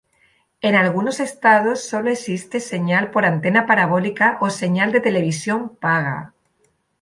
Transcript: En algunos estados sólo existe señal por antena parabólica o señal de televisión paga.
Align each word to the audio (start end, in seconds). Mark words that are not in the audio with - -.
En 0.61 0.73
algunos 0.73 1.19
estados 1.19 1.83
sólo 1.83 2.09
existe 2.09 2.59
señal 2.59 3.11
por 3.11 3.23
antena 3.23 3.67
parabólica 3.67 4.39
o 4.41 4.47
señal 4.49 4.91
de 4.91 4.99
televisión 5.07 5.75
paga. 5.79 6.33